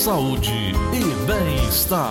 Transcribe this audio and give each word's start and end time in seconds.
saúde 0.00 0.50
e 0.94 1.26
bem-estar. 1.26 2.10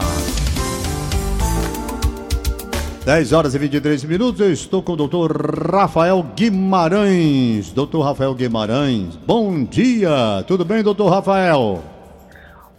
10 3.03 3.33
horas 3.33 3.55
e 3.55 3.57
23 3.57 4.03
minutos, 4.03 4.39
eu 4.41 4.51
estou 4.53 4.83
com 4.83 4.91
o 4.91 4.95
doutor 4.95 5.31
Rafael 5.73 6.23
Guimarães. 6.35 7.71
Doutor 7.71 8.01
Rafael 8.03 8.35
Guimarães, 8.35 9.15
bom 9.15 9.63
dia. 9.63 10.43
Tudo 10.45 10.63
bem, 10.63 10.83
doutor 10.83 11.09
Rafael? 11.09 11.81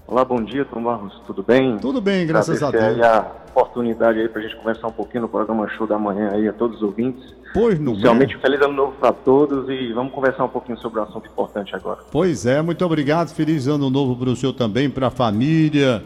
Olá, 0.06 0.24
bom 0.24 0.44
dia, 0.44 0.64
Tom 0.66 0.84
Barros. 0.84 1.20
Tudo 1.26 1.42
bem? 1.42 1.76
Tudo 1.78 2.00
bem, 2.00 2.24
graças 2.24 2.62
a 2.62 2.70
Deus. 2.70 3.00
A 3.00 3.32
oportunidade 3.50 4.20
aí 4.20 4.28
para 4.28 4.40
a 4.40 4.44
gente 4.44 4.56
conversar 4.58 4.86
um 4.86 4.92
pouquinho 4.92 5.22
no 5.22 5.28
programa 5.28 5.68
Show 5.70 5.88
da 5.88 5.98
Manhã 5.98 6.30
aí 6.34 6.46
a 6.46 6.52
todos 6.52 6.76
os 6.76 6.82
ouvintes. 6.84 7.34
Pois 7.52 7.80
não 7.80 7.94
Realmente 7.94 8.36
feliz 8.38 8.60
ano 8.60 8.72
novo 8.72 8.92
para 8.92 9.12
todos 9.12 9.68
e 9.68 9.92
vamos 9.92 10.12
conversar 10.12 10.44
um 10.44 10.48
pouquinho 10.48 10.78
sobre 10.78 11.00
um 11.00 11.02
assunto 11.02 11.28
importante 11.28 11.74
agora. 11.74 12.00
Pois 12.10 12.46
é, 12.46 12.62
muito 12.62 12.84
obrigado. 12.84 13.30
Feliz 13.30 13.66
ano 13.66 13.90
novo 13.90 14.16
para 14.16 14.30
o 14.30 14.36
senhor 14.36 14.52
também, 14.52 14.88
para 14.88 15.08
a 15.08 15.10
família, 15.10 16.02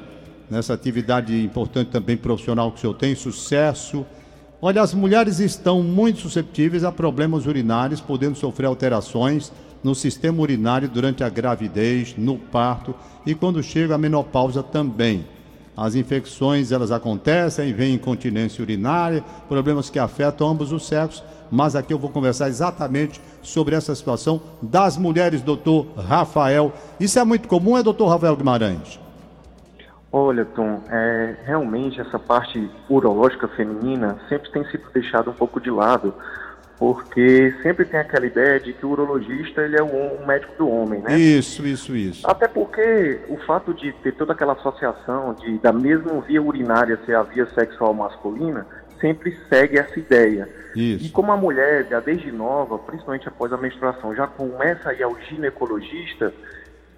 nessa 0.50 0.72
atividade 0.72 1.38
importante 1.44 1.90
também 1.90 2.16
profissional 2.16 2.70
que 2.70 2.78
o 2.78 2.80
senhor 2.80 2.94
tem. 2.94 3.14
Sucesso. 3.14 4.06
Olha, 4.60 4.80
as 4.80 4.94
mulheres 4.94 5.40
estão 5.40 5.82
muito 5.82 6.20
susceptíveis 6.20 6.84
a 6.84 6.90
problemas 6.90 7.44
urinários, 7.46 8.00
podendo 8.00 8.36
sofrer 8.36 8.66
alterações 8.66 9.52
no 9.82 9.94
sistema 9.94 10.40
urinário 10.40 10.88
durante 10.88 11.22
a 11.22 11.28
gravidez, 11.28 12.14
no 12.16 12.38
parto 12.38 12.94
e 13.26 13.34
quando 13.34 13.62
chega 13.62 13.94
a 13.94 13.98
menopausa 13.98 14.62
também. 14.62 15.26
As 15.76 15.94
infecções 15.94 16.70
elas 16.70 16.92
acontecem, 16.92 17.72
vem 17.72 17.94
incontinência 17.94 18.62
urinária, 18.62 19.24
problemas 19.48 19.90
que 19.90 19.98
afetam 19.98 20.48
ambos 20.48 20.70
os 20.70 20.86
sexos, 20.86 21.24
mas 21.50 21.74
aqui 21.74 21.92
eu 21.92 21.98
vou 21.98 22.10
conversar 22.10 22.48
exatamente 22.48 23.20
sobre 23.42 23.74
essa 23.74 23.94
situação 23.94 24.40
das 24.62 24.96
mulheres, 24.96 25.42
doutor 25.42 25.86
Rafael. 25.96 26.72
Isso 26.98 27.18
é 27.18 27.24
muito 27.24 27.48
comum, 27.48 27.76
é 27.76 27.82
doutor 27.82 28.08
Rafael 28.08 28.36
Guimarães? 28.36 29.00
Olha, 30.12 30.44
Tom, 30.44 30.80
é, 30.88 31.36
realmente 31.44 32.00
essa 32.00 32.20
parte 32.20 32.70
urológica 32.88 33.48
feminina 33.48 34.16
sempre 34.28 34.48
tem 34.52 34.64
sido 34.66 34.84
deixada 34.92 35.28
um 35.28 35.34
pouco 35.34 35.60
de 35.60 35.70
lado 35.70 36.14
porque 36.78 37.54
sempre 37.62 37.84
tem 37.84 38.00
aquela 38.00 38.26
ideia 38.26 38.58
de 38.58 38.72
que 38.72 38.84
o 38.84 38.90
urologista 38.90 39.62
ele 39.62 39.76
é 39.76 39.82
o 39.82 40.26
médico 40.26 40.54
do 40.58 40.68
homem, 40.68 41.00
né? 41.00 41.18
Isso, 41.18 41.66
isso, 41.66 41.96
isso. 41.96 42.28
Até 42.28 42.48
porque 42.48 43.20
o 43.28 43.36
fato 43.46 43.72
de 43.72 43.92
ter 44.02 44.12
toda 44.12 44.32
aquela 44.32 44.54
associação 44.54 45.34
de 45.34 45.58
da 45.58 45.72
mesma 45.72 46.20
via 46.20 46.42
urinária 46.42 46.98
ser 47.06 47.14
a 47.14 47.22
via 47.22 47.46
sexual 47.54 47.94
masculina 47.94 48.66
sempre 49.00 49.36
segue 49.48 49.78
essa 49.78 49.98
ideia. 49.98 50.48
Isso. 50.74 51.06
E 51.06 51.10
como 51.10 51.30
a 51.30 51.36
mulher, 51.36 51.86
desde 52.04 52.32
nova, 52.32 52.78
principalmente 52.78 53.28
após 53.28 53.52
a 53.52 53.56
menstruação, 53.56 54.14
já 54.14 54.26
começa 54.26 54.88
a 54.88 54.94
ir 54.94 55.02
ao 55.02 55.16
ginecologista, 55.20 56.32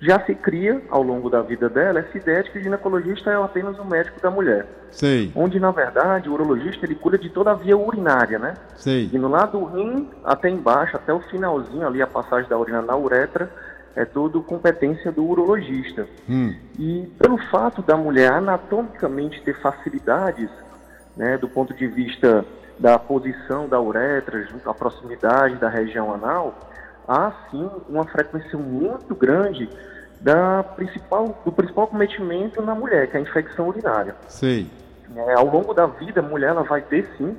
já 0.01 0.21
se 0.25 0.35
cria, 0.35 0.83
ao 0.91 1.03
longo 1.03 1.31
da 1.31 1.41
vida 1.41 1.69
dela, 1.69 2.01
essa 2.01 2.17
ideia 2.19 2.43
de 2.43 2.51
que 2.51 2.59
o 2.59 2.63
ginecologista 2.63 3.31
é 3.31 3.37
apenas 3.37 3.79
o 3.79 3.85
médico 3.85 4.21
da 4.21 4.31
mulher. 4.31 4.67
Sei. 4.91 5.33
Onde, 5.35 5.59
na 5.59 5.71
verdade, 5.71 6.29
o 6.29 6.35
urologista 6.35 6.85
ele 6.85 6.95
cuida 6.95 7.19
de 7.19 7.31
toda 7.31 7.53
a 7.53 7.55
via 7.55 7.77
urinária, 7.77 8.39
né? 8.39 8.55
Sei. 8.77 9.09
E 9.13 9.19
no 9.19 9.29
lado 9.29 9.59
do 9.59 9.65
rim, 9.65 10.09
até 10.25 10.51
embaixo, 10.51 10.97
até 10.97 11.13
o 11.13 11.21
finalzinho 11.21 11.87
ali, 11.87 12.03
a 12.03 12.07
passagem 12.07 12.49
da 12.49 12.59
urina 12.59 12.83
na 12.83 12.97
uretra, 12.97 13.51
é 13.95 14.05
tudo 14.05 14.43
competência 14.43 15.11
do 15.11 15.25
urologista. 15.25 16.07
Hum. 16.29 16.55
E 16.79 17.11
pelo 17.19 17.39
fato 17.51 17.81
da 17.81 17.97
mulher 17.97 18.33
anatomicamente 18.33 19.41
ter 19.41 19.59
facilidades, 19.61 20.51
né, 21.17 21.39
do 21.39 21.49
ponto 21.49 21.73
de 21.73 21.87
vista 21.87 22.45
da 22.79 22.99
posição 22.99 23.67
da 23.67 23.81
uretra, 23.81 24.43
junto 24.45 24.69
à 24.69 24.75
proximidade 24.75 25.57
da 25.57 25.71
região 25.71 26.13
anal, 26.13 26.55
há 27.09 27.33
sim 27.51 27.69
uma 27.89 28.05
frequência 28.07 28.59
muito 28.59 29.15
grande 29.15 29.69
da 30.21 30.63
principal, 30.63 31.39
do 31.45 31.53
principal 31.53 31.87
cometimento 31.87 32.63
na 32.63 32.75
mulher, 32.75 33.09
que 33.09 33.17
é 33.17 33.21
a 33.21 33.23
infecção 33.23 33.69
urinária. 33.69 34.15
Sei. 34.29 34.67
É, 35.15 35.35
ao 35.35 35.47
longo 35.47 35.73
da 35.73 35.87
vida, 35.87 36.21
a 36.21 36.23
mulher 36.23 36.51
ela 36.51 36.65
vai 36.65 36.81
ter 36.81 37.09
sim, 37.17 37.37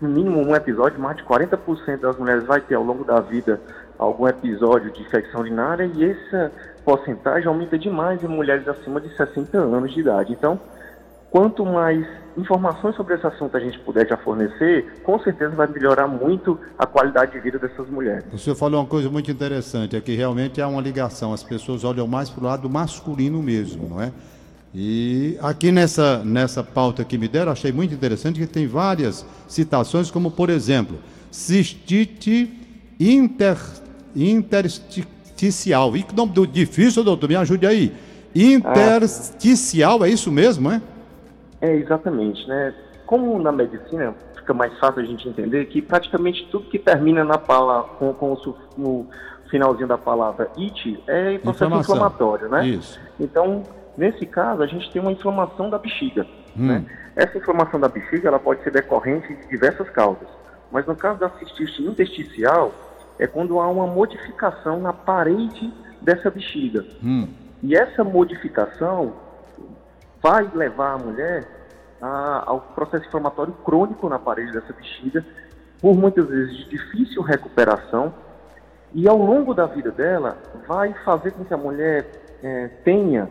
no 0.00 0.08
mínimo 0.08 0.40
um 0.40 0.54
episódio, 0.54 1.00
mais 1.00 1.16
de 1.16 1.24
40% 1.24 2.00
das 2.00 2.16
mulheres 2.16 2.44
vai 2.44 2.60
ter 2.60 2.76
ao 2.76 2.84
longo 2.84 3.04
da 3.04 3.20
vida 3.20 3.60
algum 3.98 4.28
episódio 4.28 4.92
de 4.92 5.02
infecção 5.02 5.40
urinária 5.40 5.90
e 5.92 6.04
essa 6.04 6.52
porcentagem 6.84 7.48
aumenta 7.48 7.76
demais 7.76 8.22
em 8.22 8.28
mulheres 8.28 8.68
acima 8.68 9.00
de 9.00 9.14
60 9.16 9.58
anos 9.58 9.92
de 9.92 10.00
idade. 10.00 10.32
Então, 10.32 10.60
quanto 11.30 11.64
mais 11.64 12.06
informações 12.36 12.94
sobre 12.94 13.14
esse 13.14 13.26
assunto 13.26 13.56
a 13.56 13.60
gente 13.60 13.78
puder 13.80 14.08
já 14.08 14.16
fornecer, 14.16 15.00
com 15.02 15.18
certeza 15.20 15.54
vai 15.54 15.66
melhorar 15.66 16.06
muito 16.06 16.58
a 16.78 16.86
qualidade 16.86 17.32
de 17.32 17.40
vida 17.40 17.58
dessas 17.58 17.88
mulheres. 17.90 18.24
O 18.32 18.38
senhor 18.38 18.56
falou 18.56 18.80
uma 18.80 18.86
coisa 18.86 19.10
muito 19.10 19.30
interessante, 19.30 19.96
é 19.96 20.00
que 20.00 20.14
realmente 20.14 20.60
há 20.60 20.68
uma 20.68 20.80
ligação, 20.80 21.32
as 21.32 21.42
pessoas 21.42 21.84
olham 21.84 22.06
mais 22.06 22.30
para 22.30 22.44
o 22.44 22.46
lado 22.46 22.70
masculino 22.70 23.42
mesmo, 23.42 23.88
não 23.88 24.00
é? 24.00 24.12
E 24.74 25.38
aqui 25.40 25.72
nessa, 25.72 26.22
nessa 26.24 26.62
pauta 26.62 27.02
que 27.02 27.16
me 27.18 27.26
deram, 27.26 27.50
achei 27.50 27.72
muito 27.72 27.94
interessante 27.94 28.38
que 28.38 28.46
tem 28.46 28.66
várias 28.66 29.26
citações, 29.48 30.10
como 30.10 30.30
por 30.30 30.50
exemplo, 30.50 30.98
cistite 31.30 32.52
inter, 33.00 33.56
intersticial. 34.14 35.96
E 35.96 36.02
que 36.02 36.14
nome 36.14 36.32
do 36.32 36.46
difícil, 36.46 37.02
doutor, 37.02 37.28
me 37.28 37.36
ajude 37.36 37.66
aí. 37.66 37.94
Intersticial, 38.34 40.04
é 40.04 40.10
isso 40.10 40.30
mesmo, 40.30 40.70
é? 40.70 40.82
É, 41.60 41.74
exatamente, 41.74 42.46
né? 42.48 42.74
Como 43.06 43.38
na 43.38 43.50
medicina 43.50 44.14
fica 44.36 44.54
mais 44.54 44.76
fácil 44.78 45.02
a 45.02 45.04
gente 45.04 45.28
entender 45.28 45.64
que 45.66 45.80
praticamente 45.82 46.46
tudo 46.50 46.68
que 46.68 46.78
termina 46.78 47.24
na 47.24 47.38
palavra, 47.38 47.90
com, 47.98 48.12
com 48.14 48.32
o 48.32 48.56
no 48.76 49.06
finalzinho 49.50 49.88
da 49.88 49.98
palavra 49.98 50.50
it 50.58 51.02
é 51.06 51.38
processo 51.38 51.74
inflamatório, 51.74 52.48
né? 52.48 52.66
Isso. 52.66 53.00
Então, 53.18 53.62
nesse 53.96 54.26
caso, 54.26 54.62
a 54.62 54.66
gente 54.66 54.90
tem 54.92 55.00
uma 55.00 55.12
inflamação 55.12 55.70
da 55.70 55.78
bexiga, 55.78 56.26
Hum. 56.56 56.66
né? 56.66 56.84
Essa 57.16 57.38
inflamação 57.38 57.80
da 57.80 57.88
bexiga, 57.88 58.28
ela 58.28 58.38
pode 58.38 58.62
ser 58.62 58.70
decorrente 58.70 59.34
de 59.34 59.48
diversas 59.48 59.88
causas. 59.90 60.28
Mas 60.70 60.86
no 60.86 60.94
caso 60.94 61.18
da 61.18 61.30
cistite 61.30 61.82
intersticial, 61.82 62.72
é 63.18 63.26
quando 63.26 63.58
há 63.58 63.66
uma 63.68 63.86
modificação 63.86 64.80
na 64.80 64.92
parede 64.92 65.72
dessa 66.00 66.30
bexiga. 66.30 66.84
Hum. 67.02 67.26
E 67.62 67.74
essa 67.74 68.04
modificação 68.04 69.14
vai 70.22 70.48
levar 70.54 70.94
a 70.94 70.98
mulher 70.98 71.46
a, 72.00 72.44
ao 72.46 72.60
processo 72.60 73.06
inflamatório 73.06 73.52
crônico 73.64 74.08
na 74.08 74.18
parede 74.18 74.52
dessa 74.52 74.72
bexiga, 74.72 75.24
por 75.80 75.94
muitas 75.94 76.28
vezes 76.28 76.56
de 76.56 76.68
difícil 76.70 77.22
recuperação, 77.22 78.12
e 78.94 79.06
ao 79.08 79.18
longo 79.18 79.54
da 79.54 79.66
vida 79.66 79.90
dela 79.90 80.38
vai 80.66 80.94
fazer 81.04 81.32
com 81.32 81.44
que 81.44 81.52
a 81.52 81.56
mulher 81.56 82.06
eh, 82.42 82.68
tenha 82.84 83.28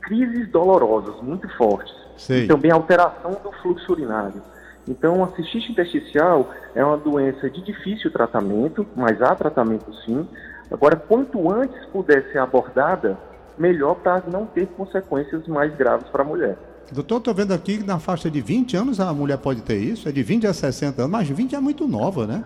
crises 0.00 0.48
dolorosas 0.50 1.20
muito 1.22 1.48
fortes 1.56 1.94
Sei. 2.16 2.44
e 2.44 2.48
também 2.48 2.70
alteração 2.70 3.32
do 3.42 3.52
fluxo 3.60 3.92
urinário. 3.92 4.42
Então, 4.88 5.22
a 5.22 5.28
cistite 5.28 5.70
intersticial 5.72 6.50
é 6.74 6.84
uma 6.84 6.96
doença 6.96 7.50
de 7.50 7.62
difícil 7.62 8.10
tratamento, 8.10 8.86
mas 8.96 9.20
há 9.20 9.34
tratamento 9.34 9.92
sim. 10.04 10.26
Agora, 10.70 10.96
quanto 10.96 11.50
antes 11.50 11.84
puder 11.86 12.30
ser 12.32 12.38
abordada, 12.38 13.18
melhor 13.58 13.96
para 13.96 14.22
não 14.30 14.46
ter 14.46 14.66
consequências 14.68 15.46
mais 15.46 15.74
graves 15.76 16.08
para 16.08 16.22
a 16.22 16.26
mulher. 16.26 16.56
Doutor, 16.92 17.18
estou 17.18 17.34
vendo 17.34 17.52
aqui 17.52 17.78
que 17.78 17.84
na 17.84 17.98
faixa 17.98 18.30
de 18.30 18.40
20 18.40 18.76
anos 18.76 19.00
a 19.00 19.12
mulher 19.12 19.38
pode 19.38 19.62
ter 19.62 19.76
isso, 19.76 20.08
é 20.08 20.12
de 20.12 20.22
20 20.22 20.46
a 20.48 20.52
60 20.52 21.02
anos, 21.02 21.10
mas 21.10 21.28
20 21.28 21.54
é 21.54 21.60
muito 21.60 21.86
nova, 21.86 22.26
né? 22.26 22.44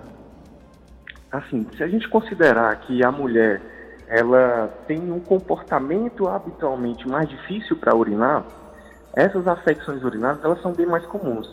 Assim, 1.32 1.66
se 1.76 1.82
a 1.82 1.88
gente 1.88 2.08
considerar 2.08 2.76
que 2.80 3.02
a 3.02 3.10
mulher 3.10 3.60
ela 4.06 4.68
tem 4.86 5.10
um 5.10 5.18
comportamento 5.18 6.28
habitualmente 6.28 7.08
mais 7.08 7.28
difícil 7.28 7.76
para 7.76 7.96
urinar, 7.96 8.44
essas 9.14 9.48
afecções 9.48 10.02
urinárias 10.04 10.44
elas 10.44 10.60
são 10.60 10.72
bem 10.72 10.86
mais 10.86 11.06
comuns. 11.06 11.48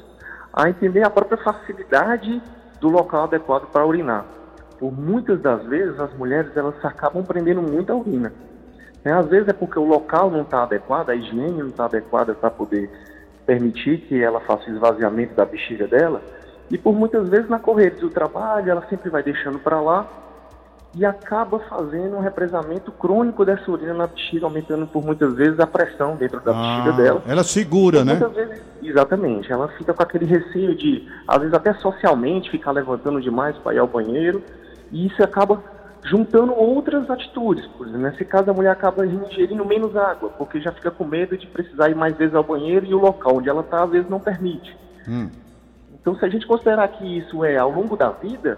A 0.54 0.70
entender 0.70 1.04
a 1.04 1.10
própria 1.10 1.42
facilidade 1.42 2.42
do 2.80 2.90
local 2.90 3.24
adequado 3.24 3.68
para 3.72 3.86
urinar. 3.86 4.26
Por 4.78 4.92
muitas 4.92 5.40
das 5.40 5.64
vezes 5.66 5.98
as 6.00 6.14
mulheres 6.18 6.56
elas 6.58 6.76
acabam 6.84 7.24
prendendo 7.24 7.62
muito 7.62 7.92
a 7.92 7.96
urina. 7.96 8.34
Né? 9.04 9.14
Às 9.14 9.28
vezes 9.28 9.48
é 9.48 9.54
porque 9.54 9.80
o 9.80 9.86
local 9.86 10.30
não 10.30 10.42
está 10.42 10.64
adequado, 10.64 11.10
a 11.10 11.16
higiene 11.16 11.60
não 11.60 11.68
está 11.68 11.86
adequada 11.86 12.34
para 12.34 12.50
poder 12.50 12.90
permitir 13.46 14.00
que 14.02 14.22
ela 14.22 14.40
faça 14.42 14.70
o 14.70 14.74
esvaziamento 14.74 15.34
da 15.36 15.46
bexiga 15.46 15.88
dela. 15.88 16.22
E 16.70 16.78
por 16.78 16.94
muitas 16.94 17.28
vezes 17.28 17.50
na 17.50 17.60
correria 17.60 18.00
do 18.00 18.10
trabalho 18.10 18.70
ela 18.72 18.86
sempre 18.90 19.10
vai 19.10 19.22
deixando 19.24 19.60
para 19.60 19.82
lá 19.82 20.08
e 20.94 21.06
acaba 21.06 21.60
fazendo 21.60 22.18
um 22.18 22.20
represamento 22.20 22.92
crônico 22.92 23.46
dessa 23.46 23.70
urina 23.72 23.94
na 23.94 24.08
bexiga, 24.08 24.46
aumentando 24.46 24.86
por 24.86 25.04
muitas 25.04 25.34
vezes 25.34 25.58
a 25.60 25.66
pressão 25.66 26.16
dentro 26.18 26.40
da 26.42 26.52
bexiga 26.52 26.90
Ah, 26.90 26.98
dela. 26.98 27.24
Ela 27.28 27.44
segura, 27.44 28.04
né? 28.04 28.14
Muitas 28.16 28.34
vezes, 28.34 28.62
exatamente. 28.84 29.52
Ela 29.52 29.70
fica 29.70 29.94
com 29.94 30.04
aquele 30.04 30.26
receio 30.26 30.76
de, 30.76 31.08
às 31.28 31.40
vezes 31.40 31.54
até 31.54 31.74
socialmente, 31.76 32.52
ficar 32.52 32.72
levantando 32.72 33.22
demais 33.22 33.58
para 33.58 33.74
ir 33.74 33.80
ao 33.80 33.88
banheiro. 33.88 34.44
E 34.92 35.08
isso 35.08 35.24
acaba 35.24 35.64
juntando 36.04 36.54
outras 36.54 37.10
atitudes. 37.10 37.66
Por 37.78 37.88
exemplo, 37.88 38.10
nesse 38.10 38.26
caso, 38.26 38.50
a 38.50 38.54
mulher 38.54 38.72
acaba 38.72 39.06
ingerindo 39.06 39.66
menos 39.66 39.96
água, 39.96 40.30
porque 40.30 40.60
já 40.60 40.72
fica 40.72 40.92
com 40.92 41.06
medo 41.06 41.38
de 41.38 41.48
precisar 41.48 41.90
ir 41.90 41.96
mais 41.96 42.16
vezes 42.18 42.36
ao 42.36 42.44
banheiro 42.44 42.86
e 42.86 42.94
o 42.94 43.00
local 43.00 43.38
onde 43.38 43.50
ela 43.50 43.62
está, 43.62 43.84
às 43.84 43.90
vezes, 43.90 44.10
não 44.10 44.20
permite. 44.20 44.76
Hum. 45.08 45.30
Então, 46.00 46.16
se 46.16 46.26
a 46.26 46.30
gente 46.30 46.48
considerar 46.48 46.88
que 46.88 47.18
isso 47.18 47.46
é 47.46 47.58
ao 47.58 47.72
longo 47.72 47.96
da 47.96 48.10
vida, 48.10 48.58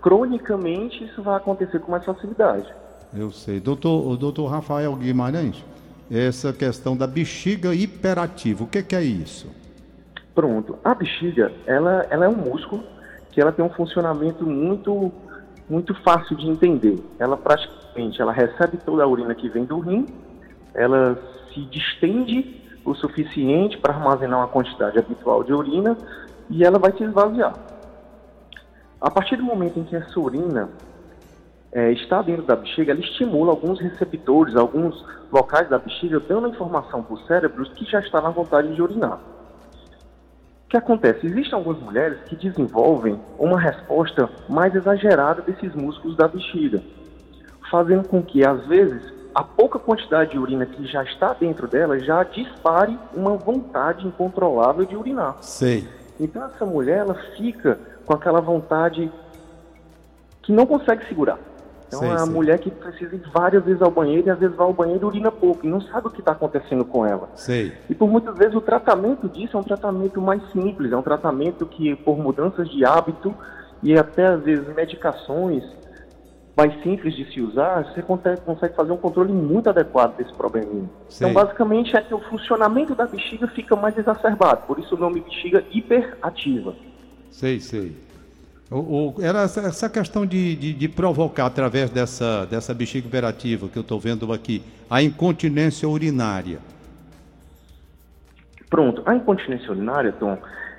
cronicamente 0.00 1.04
isso 1.04 1.22
vai 1.22 1.36
acontecer 1.36 1.78
com 1.80 1.90
mais 1.90 2.04
facilidade. 2.04 2.68
Eu 3.14 3.30
sei. 3.30 3.60
Doutor, 3.60 4.16
doutor 4.16 4.46
Rafael 4.46 4.94
Guimarães, 4.96 5.64
essa 6.10 6.52
questão 6.52 6.96
da 6.96 7.06
bexiga 7.06 7.74
hiperativa. 7.74 8.64
O 8.64 8.66
que, 8.66 8.82
que 8.82 8.96
é 8.96 9.02
isso? 9.02 9.48
Pronto. 10.34 10.78
A 10.84 10.94
bexiga, 10.94 11.52
ela, 11.66 12.06
ela 12.10 12.24
é 12.26 12.28
um 12.28 12.36
músculo 12.36 12.82
que 13.30 13.40
ela 13.40 13.52
tem 13.52 13.64
um 13.64 13.70
funcionamento 13.70 14.44
muito, 14.46 15.10
muito 15.72 15.94
fácil 16.02 16.36
de 16.36 16.46
entender. 16.46 17.02
Ela 17.18 17.34
praticamente 17.34 18.20
ela 18.20 18.30
recebe 18.30 18.76
toda 18.76 19.02
a 19.02 19.06
urina 19.06 19.34
que 19.34 19.48
vem 19.48 19.64
do 19.64 19.78
rim, 19.78 20.06
ela 20.74 21.18
se 21.52 21.60
distende 21.62 22.60
o 22.84 22.94
suficiente 22.94 23.78
para 23.78 23.94
armazenar 23.94 24.40
uma 24.40 24.48
quantidade 24.48 24.98
habitual 24.98 25.42
de 25.42 25.52
urina 25.54 25.96
e 26.50 26.62
ela 26.62 26.78
vai 26.78 26.92
se 26.92 27.02
esvaziar. 27.02 27.54
A 29.00 29.10
partir 29.10 29.36
do 29.36 29.42
momento 29.42 29.78
em 29.78 29.84
que 29.84 29.96
essa 29.96 30.20
urina 30.20 30.68
é, 31.72 31.90
está 31.92 32.20
dentro 32.20 32.42
da 32.42 32.54
bexiga, 32.54 32.92
ela 32.92 33.00
estimula 33.00 33.50
alguns 33.50 33.80
receptores, 33.80 34.54
alguns 34.54 35.02
locais 35.32 35.70
da 35.70 35.78
bexiga, 35.78 36.20
dando 36.20 36.48
informação 36.48 37.02
para 37.02 37.14
o 37.14 37.26
cérebro 37.26 37.64
que 37.70 37.90
já 37.90 38.00
está 38.00 38.20
na 38.20 38.28
vontade 38.28 38.74
de 38.74 38.82
urinar. 38.82 39.18
O 40.72 40.74
que 40.74 40.78
acontece? 40.78 41.26
Existem 41.26 41.52
algumas 41.52 41.82
mulheres 41.82 42.18
que 42.24 42.34
desenvolvem 42.34 43.20
uma 43.38 43.60
resposta 43.60 44.26
mais 44.48 44.74
exagerada 44.74 45.42
desses 45.42 45.74
músculos 45.74 46.16
da 46.16 46.26
bexiga, 46.26 46.82
fazendo 47.70 48.08
com 48.08 48.22
que, 48.22 48.42
às 48.42 48.66
vezes, 48.66 49.12
a 49.34 49.42
pouca 49.42 49.78
quantidade 49.78 50.30
de 50.30 50.38
urina 50.38 50.64
que 50.64 50.86
já 50.86 51.04
está 51.04 51.34
dentro 51.34 51.68
dela 51.68 51.98
já 51.98 52.22
dispare 52.22 52.98
uma 53.12 53.36
vontade 53.36 54.06
incontrolável 54.06 54.86
de 54.86 54.96
urinar. 54.96 55.36
Sei. 55.42 55.86
Então 56.18 56.42
essa 56.46 56.64
mulher 56.64 57.00
ela 57.00 57.16
fica 57.36 57.78
com 58.06 58.14
aquela 58.14 58.40
vontade 58.40 59.12
que 60.40 60.52
não 60.52 60.64
consegue 60.64 61.06
segurar. 61.06 61.38
Então 61.92 62.00
sei, 62.00 62.08
é 62.08 62.14
a 62.14 62.18
sei. 62.18 62.32
mulher 62.32 62.58
que 62.58 62.70
precisa 62.70 63.14
ir 63.14 63.22
várias 63.32 63.62
vezes 63.62 63.82
ao 63.82 63.90
banheiro 63.90 64.26
e 64.26 64.30
às 64.30 64.38
vezes 64.38 64.56
vai 64.56 64.66
ao 64.66 64.72
banheiro 64.72 65.04
e 65.04 65.06
urina 65.06 65.30
pouco 65.30 65.66
e 65.66 65.68
não 65.68 65.80
sabe 65.82 66.06
o 66.06 66.10
que 66.10 66.20
está 66.20 66.32
acontecendo 66.32 66.86
com 66.86 67.04
ela. 67.04 67.28
Sei. 67.34 67.72
E 67.90 67.94
por 67.94 68.08
muitas 68.08 68.36
vezes 68.38 68.54
o 68.54 68.62
tratamento 68.62 69.28
disso 69.28 69.58
é 69.58 69.60
um 69.60 69.62
tratamento 69.62 70.20
mais 70.20 70.42
simples, 70.52 70.90
é 70.90 70.96
um 70.96 71.02
tratamento 71.02 71.66
que 71.66 71.94
por 71.96 72.18
mudanças 72.18 72.68
de 72.70 72.82
hábito 72.82 73.34
e 73.82 73.96
até 73.98 74.26
às 74.26 74.42
vezes 74.42 74.66
medicações 74.74 75.62
mais 76.56 76.82
simples 76.82 77.14
de 77.14 77.30
se 77.32 77.40
usar, 77.40 77.84
você 77.84 78.02
consegue 78.02 78.74
fazer 78.74 78.92
um 78.92 78.96
controle 78.96 79.32
muito 79.32 79.68
adequado 79.70 80.16
desse 80.16 80.32
probleminha. 80.34 80.88
Então, 81.14 81.32
basicamente, 81.32 81.96
é 81.96 82.00
que 82.02 82.14
o 82.14 82.20
funcionamento 82.20 82.94
da 82.94 83.06
bexiga 83.06 83.48
fica 83.48 83.74
mais 83.74 83.96
exacerbado, 83.96 84.66
por 84.66 84.78
isso 84.78 84.94
o 84.94 84.98
nome 84.98 85.20
bexiga 85.20 85.64
hiperativa. 85.72 86.74
Sei, 87.30 87.58
sei. 87.58 87.96
O, 88.72 89.14
o, 89.18 89.22
era 89.22 89.42
essa, 89.42 89.90
questão 89.90 90.24
de, 90.24 90.56
de, 90.56 90.72
de, 90.72 90.88
provocar, 90.88 91.44
através 91.44 91.90
dessa, 91.90 92.46
dessa 92.46 92.72
bexiga 92.72 93.06
hiperativa 93.06 93.68
que 93.68 93.76
eu 93.76 93.82
estou 93.82 94.00
vendo 94.00 94.32
aqui, 94.32 94.62
a 94.88 95.02
incontinência 95.02 95.86
urinária. 95.86 96.58
Pronto, 98.70 99.02
a 99.04 99.14
incontinência 99.14 99.70
urinária, 99.70 100.10
Tom, 100.12 100.38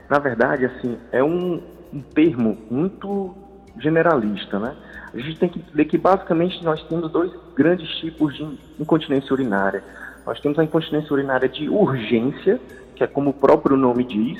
na 0.09 0.17
verdade, 0.17 0.65
assim, 0.65 0.97
é 1.11 1.23
um, 1.23 1.61
um 1.93 2.01
termo 2.01 2.57
muito 2.71 3.35
generalista, 3.79 4.57
né? 4.57 4.75
A 5.13 5.19
gente 5.19 5.37
tem 5.37 5.49
que 5.49 5.59
entender 5.59 5.85
que 5.85 5.97
basicamente 5.97 6.63
nós 6.63 6.81
temos 6.87 7.11
dois 7.11 7.31
grandes 7.55 7.87
tipos 7.99 8.35
de 8.35 8.57
incontinência 8.79 9.31
urinária. 9.31 9.83
Nós 10.25 10.39
temos 10.39 10.57
a 10.57 10.63
incontinência 10.63 11.13
urinária 11.13 11.47
de 11.47 11.69
urgência, 11.69 12.59
que 12.95 13.03
é 13.03 13.07
como 13.07 13.29
o 13.29 13.33
próprio 13.33 13.77
nome 13.77 14.03
diz, 14.03 14.39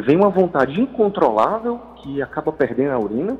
vem 0.00 0.16
uma 0.16 0.28
vontade 0.28 0.80
incontrolável 0.80 1.80
que 1.96 2.20
acaba 2.20 2.52
perdendo 2.52 2.92
a 2.92 2.98
urina, 2.98 3.36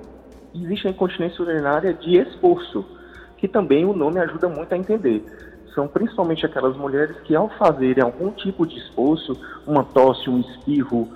existe 0.55 0.89
a 0.89 0.91
incontinência 0.91 1.45
urinária 1.45 1.93
de 1.93 2.19
esforço, 2.19 2.85
que 3.37 3.47
também 3.47 3.85
o 3.85 3.93
nome 3.93 4.19
ajuda 4.19 4.49
muito 4.49 4.73
a 4.73 4.77
entender. 4.77 5.25
São 5.75 5.87
principalmente 5.87 6.47
aquelas 6.47 6.77
mulheres 6.77 7.17
que, 7.25 7.35
ao 7.35 7.51
fazerem 7.51 8.03
algum 8.03 8.31
tipo 8.31 8.67
de 8.67 8.79
esforço, 8.79 9.39
uma 9.67 9.85
tosse, 9.85 10.31
um 10.31 10.41
espirro, 10.41 11.09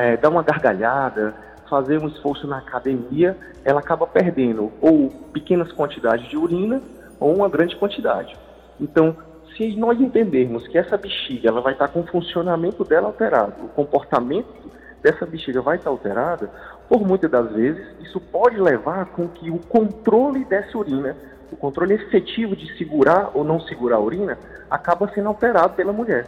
é, 0.00 0.16
dar 0.16 0.28
uma 0.28 0.42
gargalhada, 0.42 1.34
fazer 1.70 2.02
um 2.02 2.08
esforço 2.08 2.46
na 2.46 2.58
academia, 2.58 3.36
ela 3.64 3.80
acaba 3.80 4.06
perdendo 4.06 4.72
ou 4.80 5.10
pequenas 5.32 5.70
quantidades 5.72 6.28
de 6.28 6.36
urina 6.36 6.82
ou 7.20 7.36
uma 7.36 7.48
grande 7.48 7.76
quantidade. 7.76 8.36
Então, 8.80 9.16
se 9.56 9.76
nós 9.76 10.00
entendermos 10.00 10.66
que 10.66 10.78
essa 10.78 10.96
bexiga 10.96 11.48
ela 11.48 11.60
vai 11.60 11.74
estar 11.74 11.88
com 11.88 12.00
o 12.00 12.06
funcionamento 12.06 12.84
dela 12.84 13.06
alterado, 13.06 13.64
o 13.64 13.68
comportamento 13.68 14.48
dessa 15.02 15.26
bexiga 15.26 15.60
vai 15.60 15.76
estar 15.76 15.90
alterado, 15.90 16.48
por 16.88 17.06
muitas 17.06 17.30
das 17.30 17.52
vezes 17.52 17.86
isso 18.00 18.20
pode 18.20 18.60
levar 18.60 19.06
com 19.06 19.28
que 19.28 19.50
o 19.50 19.58
controle 19.58 20.44
dessa 20.44 20.76
urina, 20.76 21.16
o 21.50 21.56
controle 21.56 21.94
efetivo 21.94 22.56
de 22.56 22.76
segurar 22.76 23.30
ou 23.34 23.44
não 23.44 23.60
segurar 23.60 23.96
a 23.96 24.00
urina, 24.00 24.38
acaba 24.70 25.10
sendo 25.14 25.28
alterado 25.28 25.74
pela 25.74 25.92
mulher. 25.92 26.26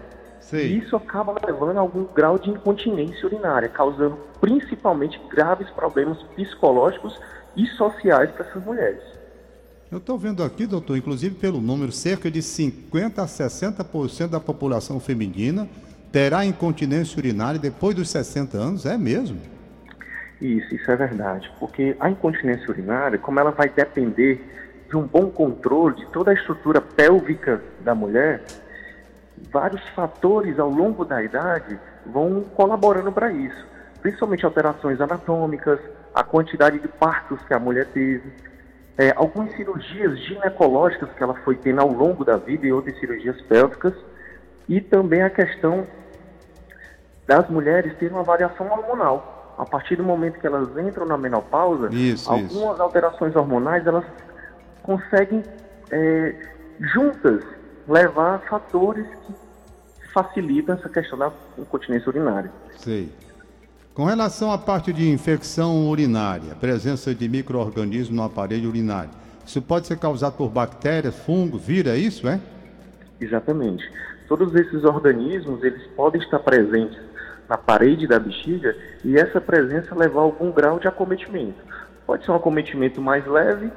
E 0.53 0.79
isso 0.79 0.97
acaba 0.97 1.35
levando 1.47 1.77
a 1.77 1.81
algum 1.81 2.05
grau 2.05 2.39
de 2.39 2.51
incontinência 2.51 3.27
urinária, 3.27 3.69
causando 3.69 4.19
principalmente 4.41 5.21
graves 5.29 5.69
problemas 5.71 6.19
psicológicos 6.35 7.19
e 7.57 7.67
sociais 7.67 8.31
para 8.31 8.47
essas 8.47 8.65
mulheres. 8.65 9.03
Eu 9.91 9.99
estou 9.99 10.17
vendo 10.17 10.43
aqui, 10.43 10.67
doutor, 10.67 10.97
inclusive 10.97 11.35
pelo 11.35 11.61
número, 11.61 11.93
cerca 11.93 12.31
de 12.31 12.41
50% 12.41 13.19
a 13.19 13.27
60% 13.27 14.29
da 14.29 14.41
população 14.41 15.01
feminina 15.01 15.69
terá 16.13 16.45
incontinência 16.45 17.19
urinária 17.19 17.59
depois 17.59 17.95
dos 17.95 18.11
60 18.11 18.57
anos, 18.57 18.87
é 18.87 18.97
mesmo? 18.99 19.41
Isso, 20.41 20.75
isso 20.75 20.91
é 20.91 20.97
verdade, 20.97 21.53
porque 21.59 21.97
a 22.01 22.09
incontinência 22.09 22.69
urinária, 22.71 23.19
como 23.19 23.39
ela 23.39 23.51
vai 23.51 23.69
depender 23.69 24.43
de 24.89 24.97
um 24.97 25.07
bom 25.07 25.31
controle 25.31 25.97
de 25.97 26.07
toda 26.07 26.31
a 26.31 26.35
estrutura 26.35 26.81
pélvica 26.81 27.63
da 27.81 27.95
mulher, 27.95 28.43
vários 29.53 29.87
fatores 29.91 30.59
ao 30.59 30.71
longo 30.71 31.05
da 31.05 31.23
idade 31.23 31.79
vão 32.07 32.43
colaborando 32.55 33.13
para 33.13 33.31
isso, 33.31 33.67
principalmente 34.01 34.45
alterações 34.45 35.01
anatômicas, 35.01 35.79
a 36.15 36.25
quantidade 36.25 36.79
de 36.79 36.89
partos 36.89 37.41
que 37.43 37.55
a 37.55 37.59
mulher 37.59 37.87
teve, 37.89 38.33
é, 38.99 39.13
algumas 39.15 39.55
cirurgias 39.55 40.19
ginecológicas 40.21 41.09
que 41.17 41.23
ela 41.23 41.35
foi 41.45 41.57
tendo 41.57 41.81
ao 41.81 41.93
longo 41.93 42.25
da 42.25 42.37
vida 42.37 42.67
e 42.67 42.73
outras 42.73 42.99
cirurgias 42.99 43.41
pélvicas, 43.43 43.95
e 44.69 44.81
também 44.81 45.23
a 45.23 45.31
questão 45.31 45.87
das 47.31 47.49
mulheres 47.49 47.97
terem 47.97 48.13
uma 48.13 48.25
variação 48.25 48.69
hormonal. 48.69 49.55
A 49.57 49.65
partir 49.65 49.95
do 49.95 50.03
momento 50.03 50.41
que 50.41 50.47
elas 50.49 50.69
entram 50.77 51.07
na 51.07 51.17
menopausa, 51.17 51.89
isso, 51.95 52.29
algumas 52.29 52.51
isso. 52.51 52.83
alterações 52.83 53.37
hormonais 53.37 53.87
elas 53.87 54.05
conseguem 54.83 55.45
é, 55.93 56.35
juntas 56.81 57.45
levar 57.87 58.41
fatores 58.49 59.07
que 59.25 59.35
facilitam 60.13 60.75
essa 60.75 60.89
questão 60.89 61.17
da 61.17 61.31
incontinência 61.57 62.09
urinária. 62.09 62.51
Sei. 62.79 63.13
Com 63.95 64.07
relação 64.07 64.51
à 64.51 64.59
parte 64.59 64.93
de 64.93 65.09
infecção 65.09 65.89
urinária, 65.89 66.57
presença 66.57 67.15
de 67.15 67.29
micro-organismos 67.29 68.17
no 68.17 68.25
aparelho 68.25 68.69
urinário, 68.69 69.11
isso 69.47 69.63
pode 69.63 69.87
ser 69.87 69.99
causado 69.99 70.37
por 70.37 70.49
bactérias, 70.49 71.15
fungos, 71.15 71.63
vírus, 71.63 71.93
é 71.93 71.97
isso, 71.97 72.27
é? 72.27 72.41
Exatamente. 73.21 73.89
Todos 74.31 74.55
esses 74.55 74.85
organismos, 74.85 75.61
eles 75.65 75.85
podem 75.97 76.23
estar 76.23 76.39
presentes 76.39 77.03
na 77.49 77.59
parede 77.59 78.07
da 78.07 78.17
bexiga 78.17 78.77
e 79.05 79.17
essa 79.17 79.41
presença 79.41 79.93
levar 79.93 80.21
a 80.21 80.23
algum 80.23 80.53
grau 80.53 80.79
de 80.79 80.87
acometimento. 80.87 81.59
Pode 82.07 82.25
ser 82.25 82.31
um 82.31 82.37
acometimento 82.37 83.01
mais 83.01 83.27
leve 83.27 83.73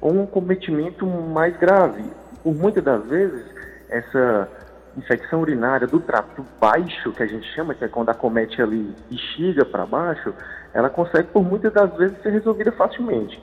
ou 0.00 0.14
um 0.14 0.22
acometimento 0.22 1.04
mais 1.04 1.56
grave 1.56 2.04
por 2.40 2.54
muitas 2.54 2.84
das 2.84 3.04
vezes, 3.06 3.44
essa 3.88 4.48
infecção 4.96 5.40
urinária 5.40 5.88
do 5.88 5.98
trato 5.98 6.46
baixo, 6.60 7.10
que 7.10 7.24
a 7.24 7.26
gente 7.26 7.52
chama, 7.52 7.74
que 7.74 7.84
é 7.84 7.88
quando 7.88 8.10
acomete 8.10 8.62
ali 8.62 8.94
bexiga 9.10 9.64
para 9.64 9.84
baixo, 9.84 10.32
ela 10.72 10.88
consegue 10.88 11.30
por 11.32 11.42
muitas 11.42 11.72
das 11.72 11.92
vezes 11.96 12.16
ser 12.22 12.30
resolvida 12.30 12.70
facilmente. 12.70 13.42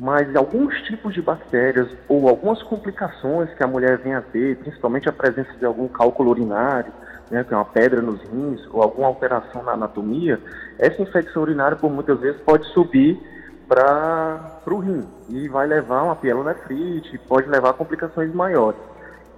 Mas 0.00 0.34
alguns 0.34 0.74
tipos 0.82 1.12
de 1.12 1.20
bactérias 1.20 1.88
ou 2.08 2.26
algumas 2.26 2.62
complicações 2.62 3.52
que 3.52 3.62
a 3.62 3.66
mulher 3.66 3.98
vem 3.98 4.14
a 4.14 4.22
ter, 4.22 4.56
principalmente 4.56 5.08
a 5.10 5.12
presença 5.12 5.52
de 5.58 5.64
algum 5.66 5.86
cálculo 5.88 6.30
urinário, 6.30 6.90
né, 7.30 7.44
que 7.44 7.52
é 7.52 7.56
uma 7.56 7.66
pedra 7.66 8.00
nos 8.00 8.20
rins, 8.22 8.66
ou 8.72 8.82
alguma 8.82 9.08
alteração 9.08 9.62
na 9.62 9.72
anatomia, 9.72 10.40
essa 10.78 11.02
infecção 11.02 11.42
urinária 11.42 11.76
por 11.76 11.90
muitas 11.90 12.18
vezes 12.18 12.40
pode 12.40 12.66
subir 12.72 13.20
para 13.68 14.60
o 14.66 14.78
rim 14.78 15.06
e 15.28 15.46
vai 15.48 15.66
levar 15.66 16.02
uma 16.02 16.16
pielonefrite, 16.16 17.18
pode 17.28 17.48
levar 17.48 17.70
a 17.70 17.74
complicações 17.74 18.34
maiores. 18.34 18.80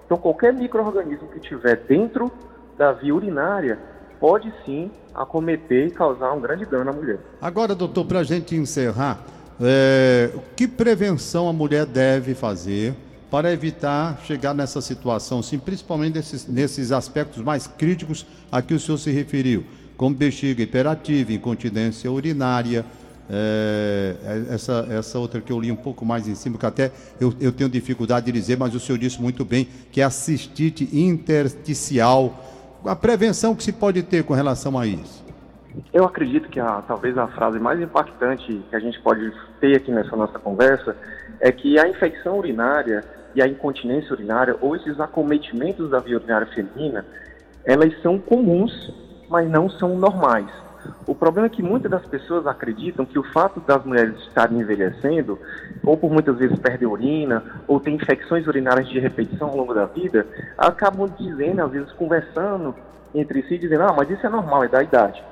Então, 0.06 0.16
qualquer 0.16 0.52
microorganismo 0.54 1.28
que 1.28 1.40
tiver 1.40 1.76
dentro 1.76 2.30
da 2.78 2.92
via 2.92 3.14
urinária 3.14 3.78
pode 4.18 4.52
sim 4.64 4.90
acometer 5.14 5.88
e 5.88 5.90
causar 5.90 6.32
um 6.32 6.40
grande 6.40 6.64
dano 6.64 6.90
à 6.90 6.92
mulher. 6.92 7.18
Agora, 7.40 7.74
doutor, 7.74 8.06
para 8.06 8.20
a 8.20 8.24
gente 8.24 8.54
encerrar, 8.54 9.18
é, 9.60 10.30
que 10.56 10.66
prevenção 10.66 11.48
a 11.48 11.52
mulher 11.52 11.86
deve 11.86 12.34
fazer 12.34 12.94
para 13.30 13.52
evitar 13.52 14.20
chegar 14.26 14.54
nessa 14.54 14.80
situação, 14.80 15.42
sim, 15.42 15.58
principalmente 15.58 16.14
nesses, 16.16 16.46
nesses 16.46 16.92
aspectos 16.92 17.42
mais 17.42 17.66
críticos 17.66 18.26
a 18.50 18.60
que 18.60 18.74
o 18.74 18.80
senhor 18.80 18.98
se 18.98 19.10
referiu, 19.10 19.64
como 19.96 20.14
bexiga 20.14 20.62
hiperativa, 20.62 21.32
incontinência 21.32 22.10
urinária, 22.10 22.84
É, 23.30 24.16
é, 24.24 24.54
essa, 24.54 24.86
essa 24.90 25.18
outra 25.18 25.40
que 25.40 25.50
eu 25.52 25.58
li 25.58 25.70
um 25.70 25.76
pouco 25.76 26.04
mais 26.04 26.26
em 26.26 26.34
cima, 26.34 26.58
que 26.58 26.66
até 26.66 26.90
eu, 27.20 27.32
eu 27.40 27.52
tenho 27.52 27.70
dificuldade 27.70 28.26
de 28.26 28.32
dizer, 28.32 28.58
mas 28.58 28.74
o 28.74 28.80
senhor 28.80 28.98
disse 28.98 29.22
muito 29.22 29.44
bem, 29.44 29.68
que 29.92 30.02
é 30.02 30.04
a 30.04 30.10
cistite 30.10 30.88
intersticial. 30.92 32.34
A 32.84 32.96
prevenção 32.96 33.54
que 33.54 33.62
se 33.62 33.72
pode 33.72 34.02
ter 34.02 34.24
com 34.24 34.34
relação 34.34 34.76
a 34.76 34.86
isso? 34.86 35.21
Eu 35.92 36.04
acredito 36.04 36.48
que 36.48 36.60
a, 36.60 36.82
talvez 36.82 37.16
a 37.16 37.26
frase 37.28 37.58
mais 37.58 37.80
impactante 37.80 38.62
que 38.68 38.76
a 38.76 38.80
gente 38.80 39.00
pode 39.00 39.32
ter 39.60 39.76
aqui 39.76 39.90
nessa 39.90 40.16
nossa 40.16 40.38
conversa 40.38 40.96
é 41.40 41.50
que 41.50 41.78
a 41.78 41.88
infecção 41.88 42.38
urinária 42.38 43.04
e 43.34 43.42
a 43.42 43.46
incontinência 43.46 44.12
urinária, 44.12 44.56
ou 44.60 44.76
esses 44.76 45.00
acometimentos 45.00 45.90
da 45.90 45.98
via 45.98 46.16
urinária 46.16 46.46
feminina, 46.48 47.04
elas 47.64 47.98
são 48.02 48.18
comuns, 48.18 48.92
mas 49.28 49.48
não 49.48 49.70
são 49.70 49.96
normais. 49.96 50.48
O 51.06 51.14
problema 51.14 51.46
é 51.46 51.50
que 51.50 51.62
muitas 51.62 51.90
das 51.90 52.04
pessoas 52.06 52.46
acreditam 52.46 53.06
que 53.06 53.18
o 53.18 53.22
fato 53.32 53.60
das 53.60 53.84
mulheres 53.84 54.18
estarem 54.18 54.60
envelhecendo, 54.60 55.38
ou 55.82 55.96
por 55.96 56.10
muitas 56.10 56.36
vezes 56.36 56.58
perdem 56.58 56.88
urina, 56.88 57.42
ou 57.66 57.80
têm 57.80 57.94
infecções 57.94 58.46
urinárias 58.46 58.88
de 58.88 58.98
repetição 58.98 59.48
ao 59.48 59.56
longo 59.56 59.72
da 59.72 59.86
vida, 59.86 60.26
acabam 60.58 61.08
dizendo, 61.18 61.62
às 61.62 61.70
vezes 61.70 61.92
conversando 61.92 62.74
entre 63.14 63.42
si, 63.44 63.58
dizendo, 63.58 63.84
ah, 63.84 63.94
mas 63.96 64.10
isso 64.10 64.26
é 64.26 64.28
normal, 64.28 64.64
é 64.64 64.68
da 64.68 64.82
idade. 64.82 65.22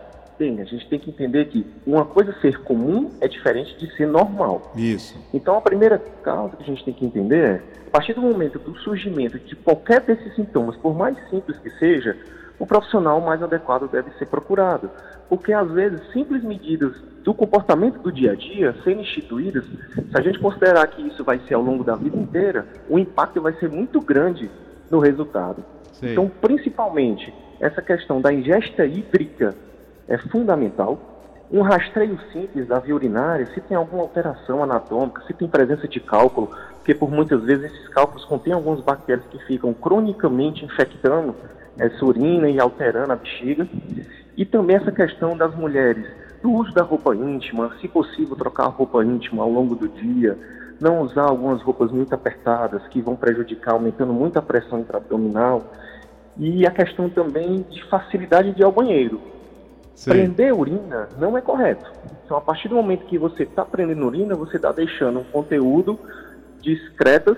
Bem, 0.40 0.58
a 0.58 0.64
gente 0.64 0.88
tem 0.88 0.98
que 0.98 1.10
entender 1.10 1.44
que 1.48 1.66
uma 1.86 2.02
coisa 2.02 2.34
ser 2.40 2.62
comum 2.62 3.10
é 3.20 3.28
diferente 3.28 3.76
de 3.76 3.94
ser 3.94 4.06
normal. 4.06 4.72
Isso. 4.74 5.14
Então 5.34 5.58
a 5.58 5.60
primeira 5.60 5.98
causa 5.98 6.56
que 6.56 6.62
a 6.62 6.66
gente 6.66 6.82
tem 6.82 6.94
que 6.94 7.04
entender 7.04 7.44
é, 7.44 7.62
a 7.88 7.90
partir 7.90 8.14
do 8.14 8.22
momento 8.22 8.58
do 8.58 8.74
surgimento 8.78 9.38
de 9.38 9.54
qualquer 9.54 10.00
desses 10.00 10.34
sintomas, 10.34 10.78
por 10.78 10.96
mais 10.96 11.14
simples 11.28 11.58
que 11.58 11.68
seja, 11.72 12.16
o 12.58 12.64
profissional 12.66 13.20
mais 13.20 13.42
adequado 13.42 13.86
deve 13.90 14.12
ser 14.12 14.28
procurado. 14.28 14.90
Porque, 15.28 15.52
às 15.52 15.70
vezes, 15.72 16.00
simples 16.10 16.42
medidas 16.42 16.96
do 17.22 17.34
comportamento 17.34 17.98
do 17.98 18.10
dia 18.10 18.32
a 18.32 18.34
dia 18.34 18.74
sendo 18.82 19.02
instituídas, 19.02 19.66
se 19.66 20.16
a 20.16 20.22
gente 20.22 20.38
considerar 20.38 20.86
que 20.86 21.02
isso 21.02 21.22
vai 21.22 21.38
ser 21.46 21.52
ao 21.52 21.62
longo 21.62 21.84
da 21.84 21.96
vida 21.96 22.16
inteira, 22.16 22.66
o 22.88 22.98
impacto 22.98 23.42
vai 23.42 23.52
ser 23.56 23.68
muito 23.68 24.00
grande 24.00 24.50
no 24.90 25.00
resultado. 25.00 25.62
Sim. 25.92 26.12
Então, 26.12 26.30
principalmente, 26.40 27.30
essa 27.60 27.82
questão 27.82 28.22
da 28.22 28.32
ingesta 28.32 28.86
hídrica 28.86 29.54
é 30.10 30.18
fundamental. 30.18 30.98
Um 31.52 31.62
rastreio 31.62 32.18
simples 32.32 32.66
da 32.68 32.78
via 32.78 32.94
urinária, 32.94 33.46
se 33.46 33.60
tem 33.60 33.76
alguma 33.76 34.02
alteração 34.02 34.62
anatômica, 34.62 35.22
se 35.26 35.32
tem 35.32 35.48
presença 35.48 35.88
de 35.88 35.98
cálculo, 35.98 36.50
porque 36.76 36.94
por 36.94 37.10
muitas 37.10 37.42
vezes 37.42 37.72
esses 37.72 37.88
cálculos 37.88 38.24
contêm 38.24 38.52
algumas 38.52 38.80
bactérias 38.80 39.24
que 39.26 39.38
ficam 39.46 39.72
cronicamente 39.72 40.64
infectando 40.64 41.34
essa 41.78 42.04
urina 42.04 42.48
e 42.48 42.60
alterando 42.60 43.12
a 43.12 43.16
bexiga. 43.16 43.68
E 44.36 44.44
também 44.44 44.76
essa 44.76 44.92
questão 44.92 45.36
das 45.36 45.54
mulheres, 45.54 46.06
do 46.42 46.52
uso 46.52 46.72
da 46.72 46.82
roupa 46.82 47.14
íntima, 47.14 47.72
se 47.80 47.88
possível 47.88 48.36
trocar 48.36 48.64
a 48.64 48.68
roupa 48.68 49.04
íntima 49.04 49.42
ao 49.42 49.50
longo 49.50 49.74
do 49.74 49.88
dia, 49.88 50.38
não 50.80 51.00
usar 51.00 51.24
algumas 51.24 51.60
roupas 51.62 51.90
muito 51.90 52.14
apertadas 52.14 52.86
que 52.88 53.00
vão 53.00 53.16
prejudicar, 53.16 53.74
aumentando 53.74 54.12
muito 54.12 54.38
a 54.38 54.42
pressão 54.42 54.80
intraabdominal. 54.80 55.72
E 56.36 56.66
a 56.66 56.70
questão 56.70 57.08
também 57.10 57.64
de 57.68 57.84
facilidade 57.88 58.52
de 58.52 58.62
ir 58.62 58.64
ao 58.64 58.72
banheiro. 58.72 59.20
Sim. 60.00 60.12
Prender 60.12 60.58
urina 60.58 61.10
não 61.18 61.36
é 61.36 61.42
correto. 61.42 61.92
Então, 62.24 62.34
a 62.34 62.40
partir 62.40 62.68
do 62.68 62.74
momento 62.74 63.04
que 63.04 63.18
você 63.18 63.42
está 63.42 63.66
prendendo 63.66 64.06
urina, 64.06 64.34
você 64.34 64.56
está 64.56 64.72
deixando 64.72 65.20
um 65.20 65.24
conteúdo 65.24 66.00
discretas 66.62 67.36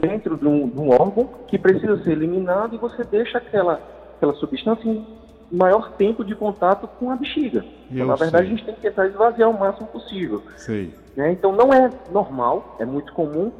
dentro 0.00 0.38
de 0.38 0.48
um, 0.48 0.70
de 0.70 0.80
um, 0.80 0.88
órgão 0.88 1.28
que 1.46 1.58
precisa 1.58 2.02
ser 2.02 2.12
eliminado 2.12 2.74
e 2.74 2.78
você 2.78 3.04
deixa 3.04 3.36
aquela, 3.36 3.78
aquela 4.16 4.32
substância 4.36 4.88
em 4.88 5.06
maior 5.50 5.92
tempo 5.92 6.24
de 6.24 6.34
contato 6.34 6.88
com 6.98 7.10
a 7.10 7.16
bexiga. 7.16 7.62
Então, 7.90 8.06
na 8.06 8.14
verdade, 8.14 8.46
sei. 8.46 8.54
a 8.54 8.56
gente 8.56 8.64
tem 8.64 8.74
que 8.74 8.80
tentar 8.80 9.06
esvaziar 9.08 9.50
o 9.50 9.60
máximo 9.60 9.86
possível. 9.88 10.42
Né? 11.14 11.32
Então, 11.32 11.52
não 11.52 11.74
é 11.74 11.90
normal, 12.10 12.74
é 12.80 12.86
muito 12.86 13.12
comum, 13.12 13.52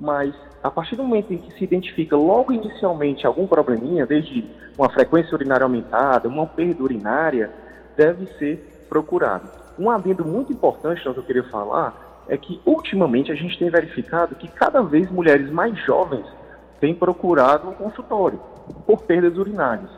mas 0.00 0.34
a 0.62 0.70
partir 0.70 0.96
do 0.96 1.02
momento 1.02 1.34
em 1.34 1.36
que 1.36 1.52
se 1.52 1.64
identifica 1.64 2.16
logo 2.16 2.50
inicialmente 2.50 3.26
algum 3.26 3.46
probleminha, 3.46 4.06
desde 4.06 4.42
uma 4.78 4.88
frequência 4.88 5.34
urinária 5.34 5.64
aumentada, 5.64 6.30
uma 6.30 6.46
perda 6.46 6.82
urinária, 6.82 7.50
deve 7.96 8.26
ser 8.38 8.86
procurado. 8.88 9.48
Um 9.78 9.90
adendo 9.90 10.24
muito 10.24 10.52
importante 10.52 11.02
que 11.02 11.08
eu 11.08 11.22
queria 11.22 11.44
falar 11.44 12.22
é 12.28 12.36
que 12.36 12.60
ultimamente 12.64 13.30
a 13.30 13.34
gente 13.34 13.58
tem 13.58 13.68
verificado 13.68 14.34
que 14.34 14.48
cada 14.48 14.82
vez 14.82 15.10
mulheres 15.10 15.50
mais 15.50 15.76
jovens 15.84 16.26
têm 16.80 16.94
procurado 16.94 17.68
um 17.68 17.74
consultório 17.74 18.40
por 18.86 19.02
perdas 19.02 19.36
urinárias. 19.36 19.90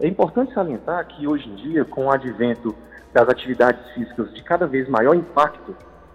É 0.00 0.06
importante 0.06 0.52
salientar 0.52 1.06
que 1.06 1.26
hoje 1.26 1.48
em 1.48 1.54
dia, 1.54 1.84
com 1.84 2.06
o 2.06 2.10
advento 2.10 2.74
das 3.12 3.28
atividades 3.28 3.88
físicas 3.92 4.32
de 4.34 4.42
cada 4.42 4.66
vez 4.66 4.88
maior 4.88 5.14
impacto, 5.14 5.74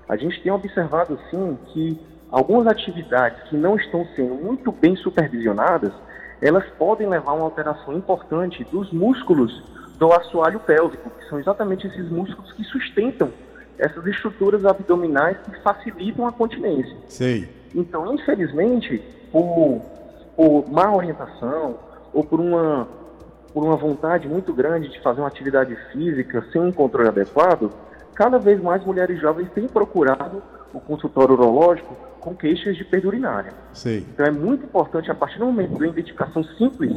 a 0.10 0.16
gente 0.16 0.42
tem 0.42 0.52
observado 0.52 1.20
sim 1.30 1.58
que 1.68 2.00
algumas 2.30 2.68
atividades 2.68 3.42
que 3.44 3.56
não 3.56 3.76
estão 3.76 4.06
sendo 4.16 4.36
muito 4.36 4.72
bem 4.72 4.96
supervisionadas, 4.96 5.94
elas 6.42 6.66
podem 6.78 7.08
levar 7.08 7.32
a 7.32 7.36
uma 7.36 7.46
alteração 7.46 7.94
importante 7.94 8.64
dos 8.66 8.92
músculos 8.92 9.64
do 9.98 10.12
assoalho 10.14 10.60
pélvico, 10.60 11.10
que 11.10 11.30
são 11.30 11.40
exatamente 11.40 11.88
esses 11.88 12.10
músculos 12.10 12.52
que 12.54 12.64
sustentam 12.64 13.32
essas 13.78 14.06
estruturas 14.08 14.66
abdominais 14.66 15.38
que 15.38 15.62
facilitam 15.62 16.28
a 16.28 16.32
continência. 16.32 16.96
Sei. 17.08 17.48
Então, 17.76 18.14
infelizmente, 18.14 19.02
por, 19.32 19.82
por 20.36 20.70
má 20.70 20.94
orientação 20.94 21.78
ou 22.14 22.24
por 22.24 22.40
uma, 22.40 22.88
por 23.54 23.64
uma 23.64 23.76
vontade 23.76 24.28
muito 24.28 24.54
grande 24.54 24.90
de 24.90 25.00
fazer 25.02 25.22
uma 25.22 25.28
atividade 25.28 25.76
física 25.92 26.44
sem 26.52 26.62
um 26.62 26.72
controle 26.72 27.10
adequado, 27.10 27.72
cada 28.16 28.40
vez 28.40 28.62
mais 28.62 28.84
mulheres 28.84 29.20
jovens 29.22 29.50
têm 29.52 29.68
procurado 29.68 30.42
o 30.74 30.80
consultório 30.80 31.34
urológico 31.34 31.96
com 32.20 32.36
queixas 32.36 32.76
de 32.76 32.84
perda 32.84 33.08
urinária. 33.08 33.54
Sei. 33.74 34.00
Então 34.00 34.26
é 34.26 34.32
muito 34.32 34.66
importante, 34.66 35.10
a 35.12 35.16
partir 35.16 35.40
do 35.40 35.46
momento 35.46 35.78
da 35.78 35.88
identificação 35.88 36.44
simples, 36.44 36.92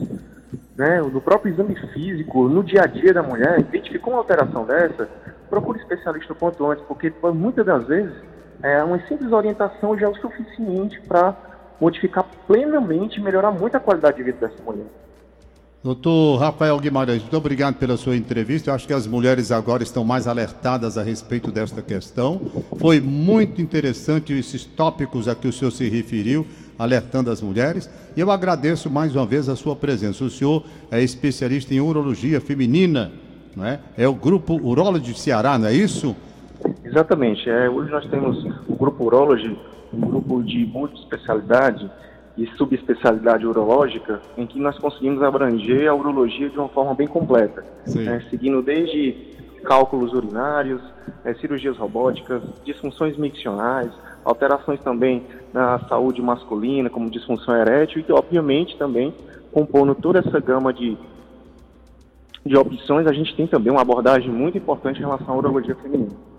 né, 0.76 1.00
no 1.00 1.20
próprio 1.20 1.52
exame 1.52 1.74
físico, 1.92 2.48
no 2.48 2.62
dia 2.62 2.82
a 2.82 2.86
dia 2.86 3.12
da 3.12 3.22
mulher, 3.22 3.60
identificou 3.60 4.12
uma 4.12 4.20
alteração 4.20 4.64
dessa, 4.64 5.08
procure 5.48 5.78
especialista 5.78 6.32
o 6.32 6.36
quanto 6.36 6.64
antes, 6.70 6.84
porque 6.86 7.12
muitas 7.34 7.66
das 7.66 7.86
vezes 7.86 8.14
é, 8.62 8.82
uma 8.82 8.98
simples 9.06 9.32
orientação 9.32 9.98
já 9.98 10.06
é 10.06 10.08
o 10.08 10.14
suficiente 10.14 11.00
para 11.02 11.34
modificar 11.80 12.24
plenamente 12.46 13.18
e 13.18 13.22
melhorar 13.22 13.50
muito 13.50 13.76
a 13.76 13.80
qualidade 13.80 14.18
de 14.18 14.22
vida 14.22 14.46
dessa 14.46 14.62
mulher. 14.62 14.86
Doutor 15.82 16.38
Rafael 16.38 16.78
Guimarães, 16.78 17.22
muito 17.22 17.36
obrigado 17.36 17.76
pela 17.76 17.96
sua 17.96 18.14
entrevista. 18.14 18.70
Eu 18.70 18.74
acho 18.74 18.86
que 18.86 18.92
as 18.92 19.06
mulheres 19.06 19.50
agora 19.50 19.82
estão 19.82 20.04
mais 20.04 20.26
alertadas 20.26 20.98
a 20.98 21.02
respeito 21.02 21.50
desta 21.50 21.80
questão. 21.80 22.40
Foi 22.78 23.00
muito 23.00 23.62
interessante 23.62 24.32
esses 24.32 24.64
tópicos 24.64 25.26
a 25.26 25.34
que 25.34 25.48
o 25.48 25.52
senhor 25.52 25.70
se 25.70 25.88
referiu, 25.88 26.46
alertando 26.78 27.30
as 27.30 27.40
mulheres. 27.40 27.88
E 28.14 28.20
eu 28.20 28.30
agradeço 28.30 28.90
mais 28.90 29.16
uma 29.16 29.24
vez 29.24 29.48
a 29.48 29.56
sua 29.56 29.74
presença. 29.74 30.22
O 30.22 30.28
senhor 30.30 30.64
é 30.90 31.02
especialista 31.02 31.72
em 31.72 31.80
urologia 31.80 32.40
feminina 32.40 33.10
não 33.56 33.64
é? 33.64 33.80
É 33.96 34.08
o 34.08 34.14
grupo 34.14 34.54
Urology 34.54 35.14
Ceará, 35.14 35.58
não 35.58 35.66
é 35.66 35.72
isso? 35.72 36.16
Exatamente. 36.84 37.48
É, 37.48 37.68
hoje 37.68 37.90
nós 37.90 38.06
temos 38.06 38.44
o 38.68 38.74
grupo 38.74 39.04
Urology, 39.04 39.58
um 39.92 40.00
grupo 40.00 40.42
de 40.42 40.66
multiespecialidade 40.66 41.90
e 42.36 42.46
subespecialidade 42.56 43.46
urológica, 43.46 44.20
em 44.36 44.46
que 44.46 44.58
nós 44.58 44.78
conseguimos 44.78 45.22
abranger 45.22 45.88
a 45.88 45.94
urologia 45.94 46.48
de 46.48 46.58
uma 46.58 46.68
forma 46.68 46.94
bem 46.94 47.06
completa, 47.06 47.64
né, 47.94 48.24
seguindo 48.30 48.62
desde 48.62 49.14
cálculos 49.64 50.12
urinários, 50.12 50.80
é, 51.24 51.34
cirurgias 51.34 51.76
robóticas, 51.76 52.42
disfunções 52.64 53.16
miccionais, 53.16 53.90
alterações 54.24 54.80
também 54.80 55.22
na 55.52 55.78
saúde 55.80 56.22
masculina, 56.22 56.88
como 56.88 57.10
disfunção 57.10 57.54
erétil, 57.54 58.02
e 58.06 58.12
obviamente 58.12 58.76
também 58.78 59.12
compondo 59.52 59.94
toda 59.94 60.20
essa 60.20 60.40
gama 60.40 60.72
de 60.72 60.96
de 62.44 62.56
opções, 62.56 63.06
a 63.06 63.12
gente 63.12 63.36
tem 63.36 63.46
também 63.46 63.70
uma 63.70 63.82
abordagem 63.82 64.30
muito 64.30 64.56
importante 64.56 64.96
em 64.98 65.00
relação 65.00 65.34
à 65.34 65.36
urologia 65.36 65.76
feminina. 65.76 66.29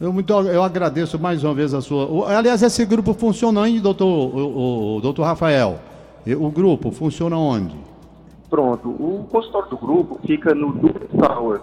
Eu, 0.00 0.14
muito, 0.14 0.32
eu 0.32 0.62
agradeço 0.62 1.18
mais 1.18 1.44
uma 1.44 1.52
vez 1.52 1.74
a 1.74 1.82
sua. 1.82 2.34
Aliás, 2.34 2.62
esse 2.62 2.86
grupo 2.86 3.12
funciona 3.12 3.60
onde, 3.60 3.80
doutor, 3.80 4.06
o, 4.06 4.96
o, 4.96 5.00
doutor 5.02 5.24
Rafael? 5.24 5.78
O 6.38 6.50
grupo 6.50 6.90
funciona 6.90 7.36
onde? 7.36 7.76
Pronto, 8.48 8.88
o 8.88 9.26
consultório 9.30 9.68
do 9.68 9.76
grupo 9.76 10.18
fica 10.26 10.54
no 10.54 10.72
Duke 10.72 11.06
Tower, 11.18 11.60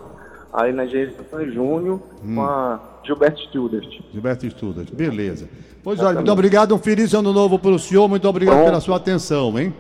aí 0.54 0.72
na 0.72 0.86
Geração 0.86 1.50
Júnior, 1.50 2.00
hum. 2.24 2.36
com 2.36 2.42
a 2.44 2.80
Gilberto 3.04 3.42
Studert. 3.42 4.04
Gilberto 4.14 4.48
Studert, 4.52 4.94
beleza. 4.94 5.50
Pois 5.84 6.00
olha, 6.00 6.16
muito 6.16 6.32
obrigado, 6.32 6.76
um 6.76 6.78
feliz 6.78 7.16
ano 7.16 7.34
novo 7.34 7.58
para 7.58 7.72
o 7.72 7.80
senhor, 7.80 8.08
muito 8.08 8.30
obrigado 8.30 8.54
Pronto. 8.54 8.68
pela 8.68 8.82
sua 8.82 8.98
atenção, 8.98 9.58
hein? 9.58 9.74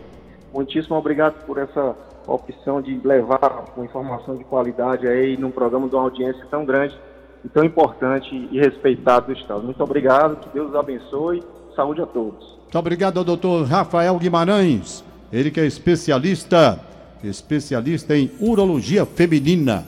Muitíssimo 0.52 0.96
obrigado 0.96 1.46
por 1.46 1.60
essa 1.60 1.96
opção 2.26 2.82
de 2.82 3.00
levar 3.04 3.66
uma 3.76 3.86
informação 3.86 4.36
de 4.36 4.44
qualidade 4.44 5.08
aí 5.08 5.38
num 5.38 5.52
programa 5.52 5.88
de 5.88 5.96
uma 5.96 6.06
audiência 6.06 6.44
tão 6.50 6.66
grande 6.66 6.98
e 7.44 7.50
tão 7.50 7.63
importante 7.63 8.48
e 8.51 8.60
respeitado 8.60 9.27
do 9.27 9.34
Estado. 9.34 9.63
Muito 9.63 9.84
obrigado, 9.84 10.38
que 10.38 10.50
Deus 10.50 10.74
abençoe, 10.75 11.44
saúde 11.75 12.01
a 12.01 12.06
todos. 12.06 12.58
Muito 12.63 12.79
obrigado 12.79 13.24
doutor 13.24 13.65
Rafael 13.65 14.17
Guimarães, 14.17 15.03
ele 15.32 15.50
que 15.51 15.60
é 15.60 15.65
especialista, 15.65 16.79
especialista 17.24 18.17
em 18.17 18.32
urologia 18.39 19.06
feminina. 19.06 19.86